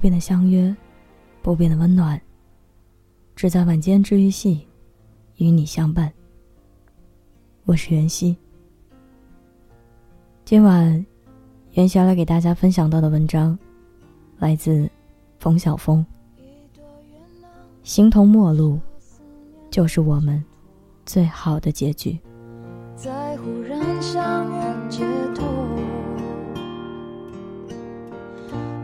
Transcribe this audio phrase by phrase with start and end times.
[0.00, 0.74] 不变的相约，
[1.42, 2.18] 不变的温暖，
[3.36, 4.66] 只在晚间治愈系，
[5.36, 6.10] 与你相伴。
[7.66, 8.34] 我是袁熙。
[10.46, 11.04] 今晚，
[11.72, 13.58] 袁熙来给大家分享到的文章，
[14.38, 14.90] 来自
[15.38, 16.02] 冯晓峰。
[17.82, 18.80] 形同陌路，
[19.70, 20.42] 就是我们
[21.04, 22.18] 最好的结局。
[22.96, 25.04] 在忽然相遇街
[25.34, 25.59] 头，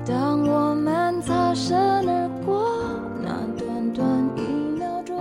[0.06, 1.76] 当我们擦身
[2.08, 2.72] 而过，
[3.20, 4.40] 那短短一
[4.78, 5.20] 秒钟。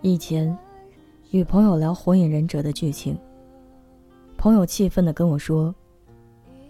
[0.00, 0.56] 以前，
[1.32, 3.18] 与朋友聊《火影忍者》的剧情，
[4.36, 5.74] 朋友气愤的跟我说，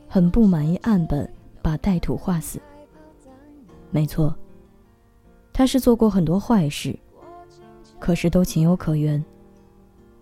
[0.09, 2.59] 很不满意岸本把带土画死。
[3.91, 4.35] 没错，
[5.53, 6.99] 他是做过很多坏事，
[7.99, 9.23] 可是都情有可原。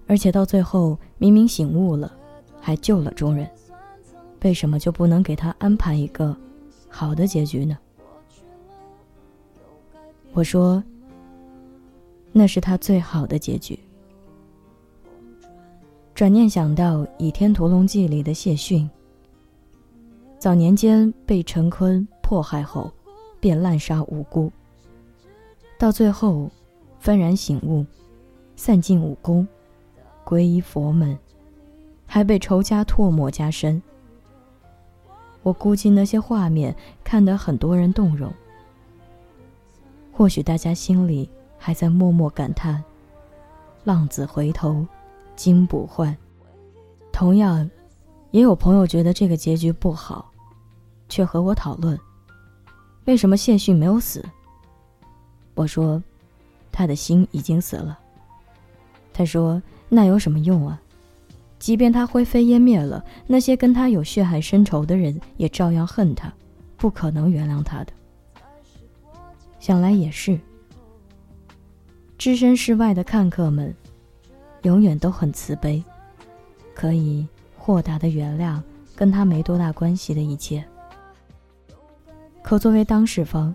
[0.09, 2.13] 而且到最后，明明醒悟了，
[2.60, 3.49] 还救了众人，
[4.43, 6.37] 为什么就不能给他安排一个
[6.89, 7.79] 好的结局呢？
[10.33, 10.83] 我说，
[12.33, 13.79] 那是他最好的结局。
[16.15, 18.89] 转念想到《倚天屠龙记》里的谢逊，
[20.39, 22.93] 早年间被陈坤迫害后，
[23.39, 24.51] 便滥杀无辜，
[25.79, 26.51] 到最后
[27.03, 27.87] 幡然醒悟，
[28.57, 29.47] 散尽武功。
[30.25, 31.19] 皈依佛门，
[32.05, 33.81] 还被仇家唾沫加身。
[35.49, 38.30] 我估计那些画面看得很多人动容。
[40.13, 42.85] 或许大家心里还在默默感叹
[43.82, 44.87] ：“浪子回头，
[45.37, 46.15] 金不换。”
[47.10, 47.69] 同样，
[48.30, 50.30] 也有朋友觉得这个结局不好，
[51.09, 51.99] 却和我讨论：
[53.07, 54.23] 为什么谢逊没有死？
[55.54, 56.02] 我说
[56.71, 57.99] ：“他的心已经死了。”
[59.15, 59.60] 他说。
[59.91, 60.79] 那有什么用啊？
[61.59, 66.32] 即便他灰飞烟灭了，那些跟他有血海深仇的人也照样恨他，
[66.76, 67.92] 不可能原谅他的。
[69.58, 70.38] 想来也是。
[72.16, 73.74] 置身事外的看客们，
[74.62, 75.82] 永远都很慈悲，
[76.74, 77.26] 可以
[77.56, 78.60] 豁达的原谅
[78.97, 80.64] 跟他没多大关系的一切。
[82.42, 83.54] 可作为当事方，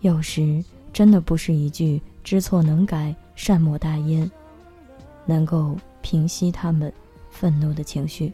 [0.00, 0.62] 有时
[0.92, 4.30] 真的不是一句“知错能改，善莫大焉”。
[5.24, 6.92] 能够平息他们
[7.30, 8.30] 愤怒的情绪。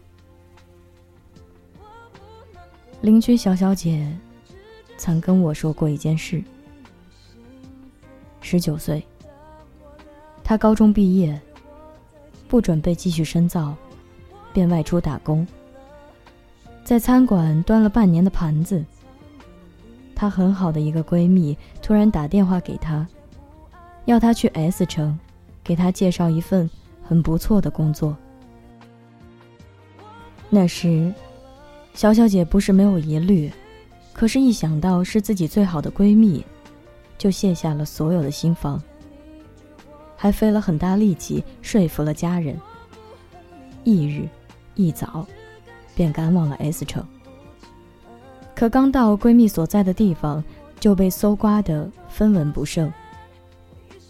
[3.01, 4.13] 邻居小小姐
[4.99, 6.43] 曾跟我说过一件事：
[8.41, 9.07] 十九岁，
[10.43, 11.41] 她高中毕业，
[12.49, 13.73] 不准备继续深造，
[14.53, 15.47] 便外出打工，
[16.83, 18.85] 在餐馆端了半年的盘子。
[20.13, 23.07] 她很好的一个闺蜜突然打电话给她，
[24.07, 25.17] 要她去 S 城，
[25.63, 26.69] 给她介绍一份。
[27.11, 28.17] 很不错的工作。
[30.49, 31.13] 那时，
[31.93, 33.51] 小小姐不是没有疑虑，
[34.13, 36.47] 可是，一想到是自己最好的闺蜜，
[37.19, 38.81] 就卸下了所有的心防，
[40.17, 42.57] 还费了很大力气说服了家人。
[43.83, 44.29] 翌日
[44.77, 45.27] 一早，
[45.97, 47.05] 便赶往了 S 城。
[48.55, 50.45] 可刚到闺蜜所在的地方，
[50.79, 52.89] 就被搜刮得分文不剩。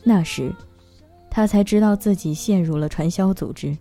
[0.04, 0.54] 那时。
[1.30, 3.76] 她才知道自己陷入了传销组织。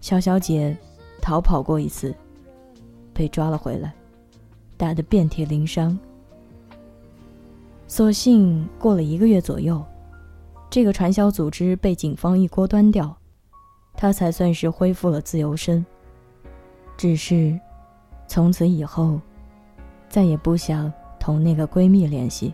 [0.00, 0.76] 小小姐
[1.20, 2.12] 逃跑过一次，
[3.14, 3.94] 被抓了回来，
[4.76, 5.96] 打得遍体鳞伤。
[7.86, 9.82] 所幸过了一个月左右，
[10.68, 13.16] 这个传销组织被警方一锅端掉，
[13.94, 15.84] 她才算是恢复了自由身。
[16.96, 17.58] 只是，
[18.26, 19.20] 从此以后，
[20.08, 22.52] 再也不想同那个闺蜜联系。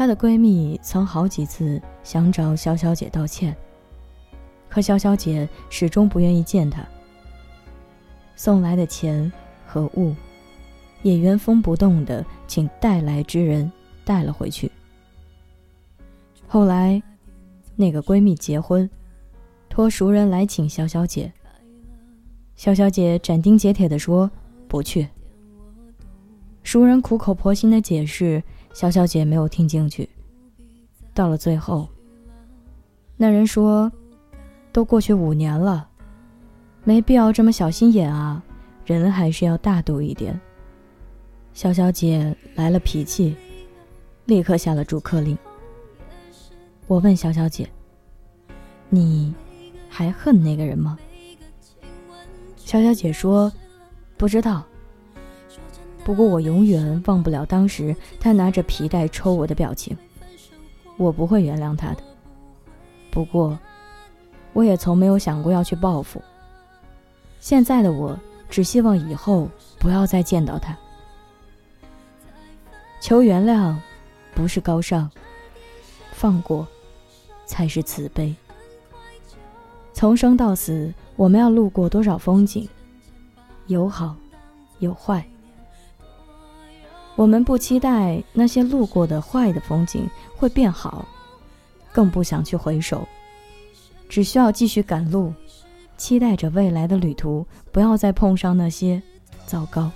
[0.00, 3.54] 她的闺蜜曾好几次想找小小姐道歉，
[4.66, 6.82] 可小小姐始终不愿意见她。
[8.34, 9.30] 送来的钱
[9.66, 10.14] 和物，
[11.02, 13.70] 也原封不动的请带来之人
[14.02, 14.72] 带了回去。
[16.46, 17.02] 后来，
[17.76, 18.88] 那个闺蜜结婚，
[19.68, 21.30] 托熟人来请小小姐。
[22.56, 24.30] 小小姐斩钉截铁的说
[24.66, 25.06] 不去。
[26.62, 28.42] 熟人苦口婆心的解释。
[28.72, 30.08] 小小姐没有听进去。
[31.12, 31.88] 到了最后，
[33.16, 33.90] 那人说
[34.72, 35.88] ：“都过去五年了，
[36.84, 38.42] 没必要这么小心眼啊，
[38.86, 40.40] 人还是要大度一点。”
[41.52, 43.34] 小小姐来了脾气，
[44.24, 45.36] 立刻下了逐客令。
[46.86, 47.68] 我问小小姐
[48.88, 49.34] ：“你
[49.88, 50.96] 还恨那个人吗？”
[52.56, 53.52] 小小姐说
[54.16, 54.64] ：“不知道。”
[56.04, 59.96] 不过我永远忘不了当时他拿着皮带抽我的表情，
[60.96, 62.02] 我不会原谅他的。
[63.10, 63.58] 不过，
[64.52, 66.20] 我也从没有想过要去报复。
[67.38, 68.18] 现在的我
[68.48, 69.48] 只希望以后
[69.78, 70.76] 不要再见到他。
[73.00, 73.76] 求原谅，
[74.34, 75.08] 不是高尚，
[76.12, 76.66] 放过，
[77.46, 78.34] 才是慈悲。
[79.92, 82.68] 从生到死，我们要路过多少风景？
[83.66, 84.16] 有好，
[84.80, 85.24] 有坏。
[87.20, 91.04] 我们不期待那些路过的坏的风景会变好，
[91.92, 93.06] 更不想去回首，
[94.08, 95.34] 只需要继续赶路，
[95.98, 99.02] 期待着未来的旅途不要再碰上那些
[99.44, 99.90] 糟糕。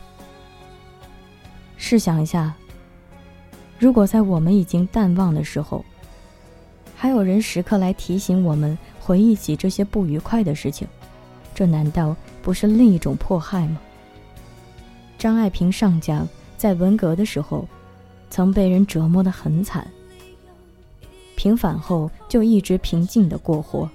[1.79, 2.55] 试想一下，
[3.79, 5.83] 如果在我们已经淡忘的时候，
[6.95, 10.87] 还有人时刻来提醒我们回忆起这些不愉快的事情，
[11.55, 13.81] 这难道不是另一种迫害吗？
[15.17, 16.29] 张爱萍上将。
[16.65, 17.69] 在文革的时候，
[18.31, 19.87] 曾被人折磨得很惨。
[21.37, 23.87] 平反后就一直平静的过活。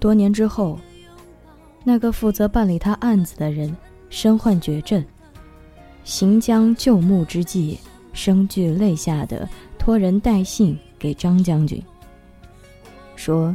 [0.00, 0.78] 多年之后，
[1.84, 3.76] 那个负责办理他案子的人
[4.08, 5.04] 身患绝症，
[6.02, 7.78] 行将就木之际，
[8.14, 9.46] 声俱泪下的
[9.78, 11.78] 托人带信给张将军，
[13.16, 13.54] 说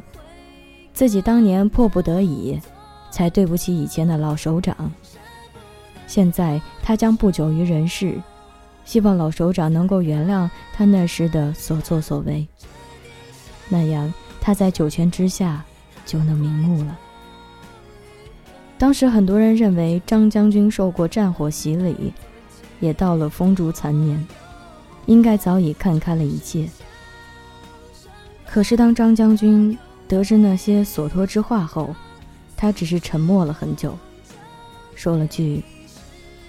[0.93, 2.61] 自己当年迫不得已，
[3.09, 4.91] 才对不起以前的老首长。
[6.11, 8.21] 现在他将不久于人世，
[8.83, 12.45] 希望老首长能够原谅他那时的所作所为。
[13.69, 15.63] 那样他在九泉之下
[16.05, 16.99] 就能瞑目了。
[18.77, 22.11] 当时很多人认为张将军受过战火洗礼，
[22.81, 24.27] 也到了风烛残年，
[25.05, 26.67] 应该早已看开了一切。
[28.45, 29.77] 可是当张将军
[30.09, 31.95] 得知那些所托之话后，
[32.57, 33.97] 他只是沉默了很久，
[34.93, 35.63] 说了句。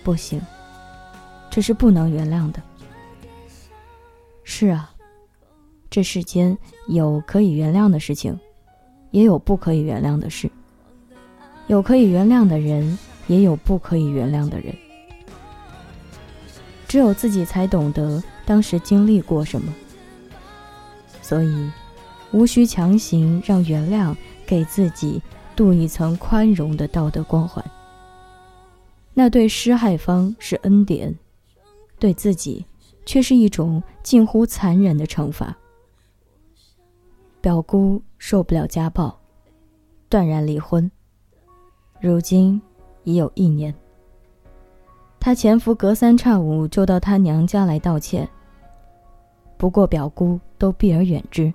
[0.03, 0.41] 不行，
[1.51, 2.61] 这是不能原谅的。
[4.45, 4.93] 是啊，
[5.89, 6.57] 这世间
[6.89, 8.39] 有可以原谅的事情，
[9.11, 10.49] 也有不可以原谅的事；
[11.69, 14.75] 有可以原谅的人，也有不可以原谅的人。
[16.89, 19.73] 只有自己才懂得当时经历过什么，
[21.23, 21.71] 所以
[22.33, 24.15] 无需强行让原谅
[24.45, 25.23] 给自己
[25.57, 27.65] 镀一层宽容的道德光环。
[29.15, 31.15] 那对施害方是恩典，
[31.99, 32.65] 对自己
[33.05, 35.57] 却是一种近乎残忍的惩罚。
[37.41, 39.19] 表姑受不了家暴，
[40.09, 40.91] 断然离婚。
[42.01, 42.61] 如今
[43.05, 43.75] 已有一年，
[45.21, 48.29] 她前夫隔三差五就到她娘家来道歉，
[49.57, 51.53] 不过表姑都避而远之。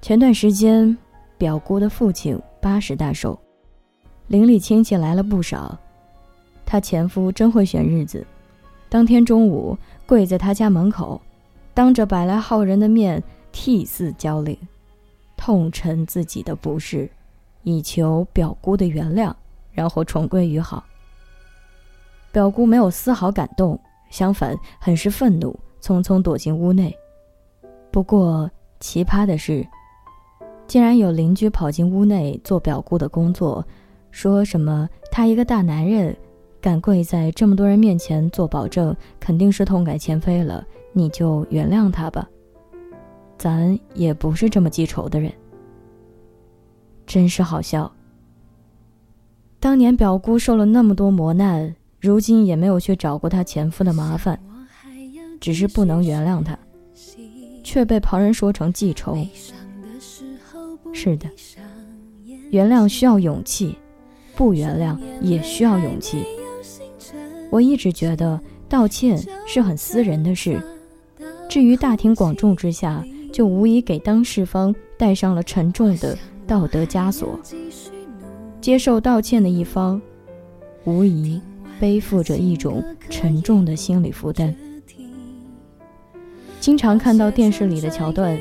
[0.00, 0.96] 前段时间，
[1.36, 3.38] 表姑的父亲八十大寿，
[4.28, 5.78] 邻里亲戚来了不少。
[6.72, 8.26] 她前夫真会选日子，
[8.88, 9.76] 当天中午
[10.06, 11.20] 跪在她家门口，
[11.74, 13.22] 当着百来号人的面
[13.52, 14.56] 涕泗交领，
[15.36, 17.10] 痛陈自己的不是，
[17.62, 19.34] 以求表姑的原谅，
[19.70, 20.82] 然后重归于好。
[22.32, 23.78] 表姑没有丝毫感动，
[24.08, 26.96] 相反很是愤怒，匆匆躲进屋内。
[27.90, 29.62] 不过奇葩的是，
[30.66, 33.62] 竟然有邻居跑进屋内做表姑的工作，
[34.10, 36.16] 说什么他一个大男人。
[36.62, 40.64] 敢跪在这么多人面前做保证，肯定是痛改前非了。
[40.92, 42.28] 你就原谅他吧，
[43.36, 45.32] 咱也不是这么记仇的人。
[47.04, 47.92] 真是好笑。
[49.58, 54.38] 当年表姑受了那么多磨难，如今也没有去找过她前夫的麻烦，
[55.40, 56.56] 只是不能原谅他，
[57.64, 59.18] 却被旁人说成记仇。
[60.92, 61.28] 是的，
[62.50, 63.76] 原谅需要勇气，
[64.36, 66.24] 不原谅也需要勇气。
[67.52, 70.58] 我一直觉得道歉是很私人的事，
[71.50, 76.16] 至于大庭广众之下，就无疑给当事方带上了沉重的
[76.46, 77.38] 道德枷锁。
[78.58, 80.00] 接受道歉的一方，
[80.84, 81.38] 无疑
[81.78, 84.54] 背负着一种沉重的心理负担。
[86.58, 88.40] 经常看到电视里的桥段，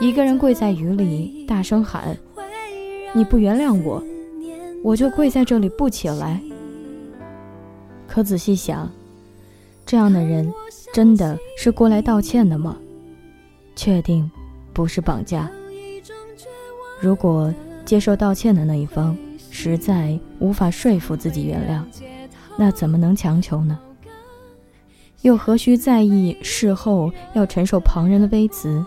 [0.00, 2.18] 一个人跪在雨里，大声喊
[3.14, 4.02] ：“你不原谅我，
[4.82, 6.42] 我就跪在这里不起来。”
[8.08, 8.90] 可仔细想，
[9.86, 10.52] 这样的人
[10.92, 12.76] 真的是过来道歉的吗？
[13.76, 14.28] 确定
[14.72, 15.48] 不是绑架。
[17.00, 19.16] 如果接受道歉的那一方
[19.52, 21.84] 实在无法说服自己原谅，
[22.56, 23.78] 那怎么能强求呢？
[25.22, 28.84] 又何须在意事后要承受旁人的微词，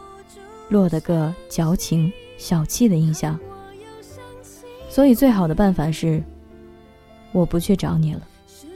[0.69, 3.39] 落得个矫情小气的印象？
[4.89, 6.21] 所以，最好的办法是，
[7.31, 8.21] 我不去找你了。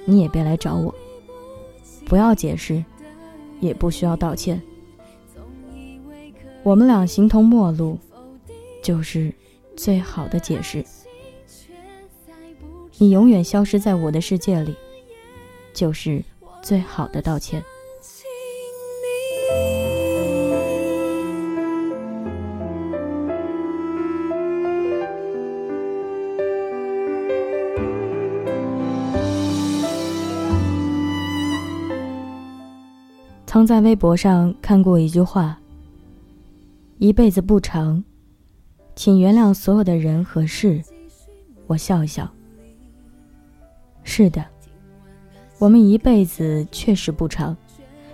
[0.06, 0.94] 你也别来找我，
[2.06, 2.84] 不要解释，
[3.60, 4.62] 也不需要道歉。
[6.64, 7.98] 我们俩形同陌路，
[8.82, 9.34] 就是
[9.76, 10.86] 最好的解释。
[12.98, 14.76] 你永远消失在我的世界里，
[15.74, 16.24] 就是
[16.62, 17.64] 最好的道歉。
[33.56, 35.58] 曾在微博上看过一句话
[37.00, 38.04] ：“一辈子不长，
[38.98, 40.84] 请原谅所有的人和事。”
[41.66, 42.30] 我笑一笑。
[44.04, 44.44] 是的，
[45.58, 47.56] 我们一辈子确实不长，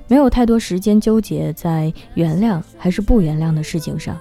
[0.08, 4.16] 没有太多时间纠结在原谅还是不原谅的事情上。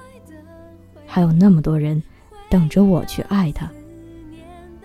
[1.04, 2.02] 还有那么多人
[2.48, 3.70] 等着我去爱他，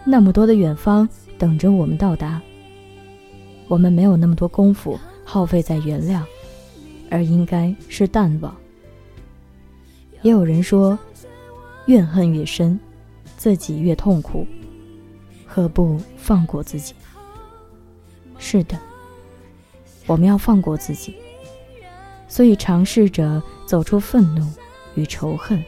[0.03, 2.41] 那么多的远方等着我们到达。
[3.69, 4.99] 我们没有那么多功夫。
[5.25, 6.21] 耗费在原谅，
[7.09, 8.55] 而应该是淡忘。
[10.21, 10.97] 也有人说，
[11.87, 12.79] 怨恨越深，
[13.35, 14.47] 自己越痛苦，
[15.45, 16.93] 何不放过自己？
[18.37, 18.79] 是的，
[20.05, 21.15] 我们要放过自己，
[22.27, 24.47] 所以尝试着走出愤怒
[24.93, 25.61] 与仇恨。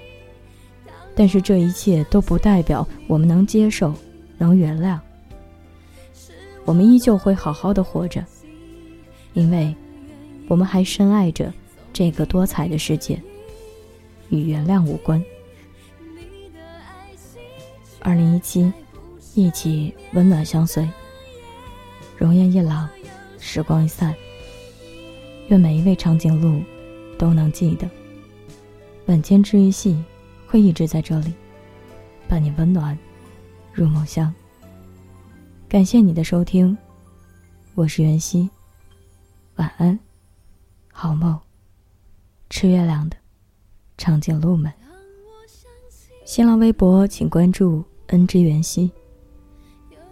[1.16, 3.94] 但是这一切都不代表我们能接受、
[4.38, 5.00] 能原谅。
[6.64, 8.24] 我们依旧会好好的活着。
[9.38, 9.72] 因为，
[10.48, 11.54] 我们还深爱着
[11.94, 13.22] 这个多彩的世界，
[14.30, 15.24] 与原谅无关。
[18.00, 18.74] 二零一七，
[19.36, 20.90] 一起温暖相随。
[22.18, 22.88] 容颜一老，
[23.38, 24.12] 时光一散。
[25.50, 26.60] 愿每一位长颈鹿
[27.16, 27.88] 都能记得，
[29.06, 30.04] 晚间治愈系
[30.48, 31.32] 会一直在这里，
[32.28, 32.98] 伴你温暖
[33.72, 34.34] 入梦乡。
[35.70, 36.76] 感谢你的收听，
[37.76, 38.50] 我是袁熙。
[39.58, 39.98] 晚安，
[40.92, 41.38] 好梦。
[42.50, 43.18] 吃月亮的
[43.98, 44.72] 长颈鹿们。
[46.26, 48.92] 新浪微博请关注恩之源兮。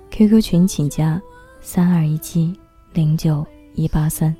[0.09, 1.21] QQ 群请加
[1.61, 2.57] 三二一七
[2.93, 4.35] 零九一八三。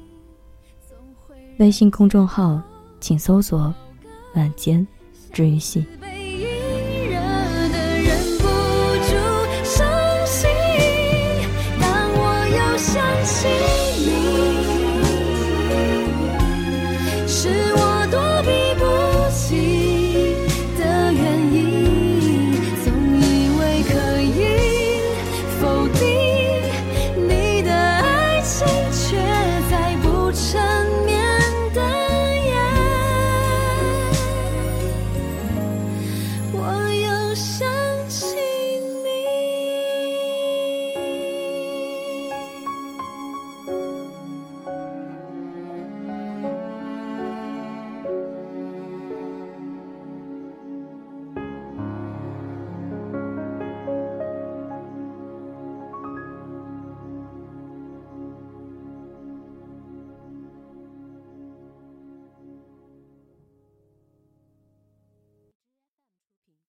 [1.60, 2.62] 微信公众号
[3.00, 3.74] 请搜索
[4.34, 4.86] 晚间
[5.32, 5.86] 治愈系。
[17.36, 17.85] 是我。